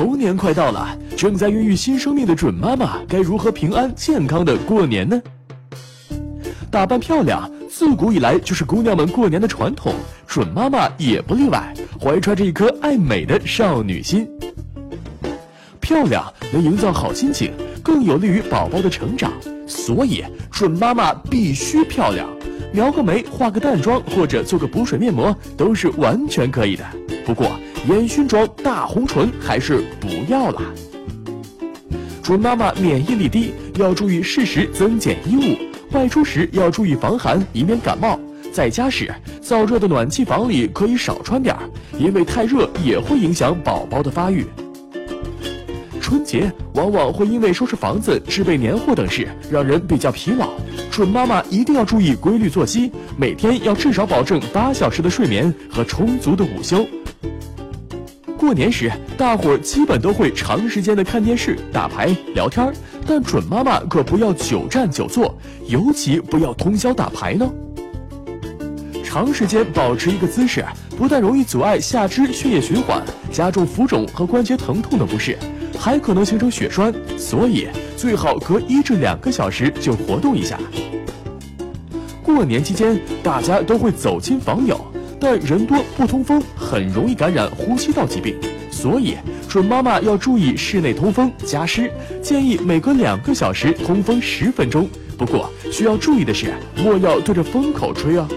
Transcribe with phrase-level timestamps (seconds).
[0.00, 5.20] 猴年快到了，正在孕育新生命的准妈妈该如何平安健康的过年呢？
[6.70, 9.94] 打扮漂亮，自古以来就是姑娘们过年的传统，
[10.26, 14.26] 准妈妈也不例外，怀揣着一颗爱美的少女心。
[15.80, 19.30] 漂亮能营造好心情，更有利于宝宝的成长，
[19.66, 22.26] 所以准妈妈必须漂亮。
[22.72, 26.84] 描个眉、画个淡妆或者做个补水面膜都是完全可以的。
[27.24, 27.50] 不过
[27.88, 30.62] 烟熏妆、大红唇还是不要了。
[32.22, 35.56] 准妈妈免疫力低，要注意适时增减衣物，
[35.92, 38.18] 外出时要注意防寒，以免感冒。
[38.52, 41.62] 在家时，燥热的暖气房里可以少穿点儿，
[41.98, 44.44] 因为太热也会影响宝宝的发育。
[46.00, 50.50] 春节往往会因为收拾房子、置备年货等事，让人比较疲劳。
[50.90, 56.86] 准妈妈一定要注意规律作息，每天要至少保证八小时的睡眠和充足的午休。
[58.36, 62.72] 过年时，大伙儿基本都会长时间的看电视、打牌、聊天
[63.06, 65.38] 但准妈妈可不要久站久坐，
[65.68, 67.48] 尤其不要通宵打牌呢。
[69.04, 70.64] 长时间保持一个姿势，
[70.96, 75.38] 不但容易阻碍下肢血液循环，加重浮肿和关节疼痛的不适。
[75.78, 80.58] 还可能形成血栓，所以最好隔一至两个小时就活动一下。
[82.22, 84.80] 过年期间，大家都会走亲访友，
[85.18, 88.36] 但人多不通风，很容易感染呼吸道疾病，
[88.70, 89.16] 所以
[89.48, 91.90] 准妈妈要注意室内通风加湿，
[92.22, 94.88] 建议每隔两个小时通风十分钟。
[95.18, 98.28] 不过需要注意的是，莫要对着风口吹哦。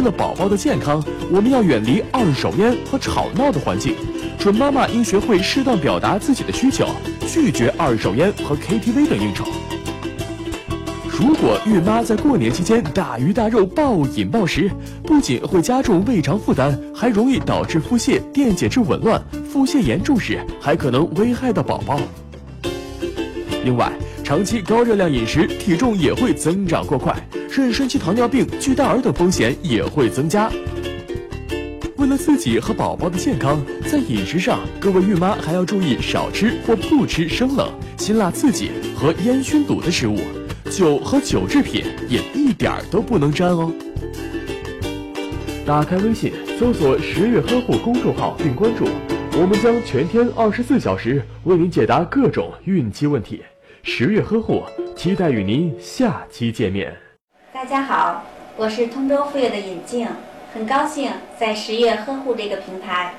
[0.00, 3.94] 为了宝宝的健康，我们要远离二手烟和吵闹的环境。
[4.38, 6.86] 准妈妈应学会适当表达自己的需求，
[7.28, 9.44] 拒绝二手烟和 KTV 等应酬。
[11.04, 14.70] 如果孕妈在过年期间大鱼大肉暴饮暴食，
[15.02, 19.22] 不仅会加重胃肠负担，还容易导致腹泻、电解质紊乱。
[19.52, 22.00] 腹泻严重时，还可能危害到宝宝。
[23.64, 23.92] 另外，
[24.30, 27.12] 长期高热量饮食，体重也会增长过快，
[27.50, 30.48] 妊娠期糖尿病、巨大儿等风险也会增加。
[31.96, 40.16] 为了自己和宝宝的健康，在饮食上，各位孕妈还要注意少吃或不吃生冷、辛辣刺激和烟熏卤的食物，
[40.70, 43.72] 酒和酒制品也一点都不能沾哦。
[45.66, 48.84] 打开微信，搜索“十月呵护”公众号并关注，
[49.32, 53.42] 我们将全天二十四小时为您解答各种孕期问题。
[53.82, 54.62] 十月呵护，
[54.94, 56.94] 期待与您下期见面。
[57.50, 58.22] 大家好，
[58.56, 60.06] 我是通州妇幼的尹静。
[60.52, 63.14] 很高兴在十月呵护这个平台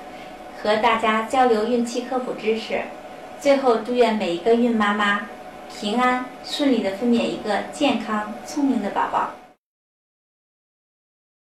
[0.62, 2.80] 和大家交流孕期科普知识。
[3.40, 5.28] 最后，祝愿每一个孕妈妈
[5.80, 9.32] 平安顺利的分娩一个健康聪明的宝宝。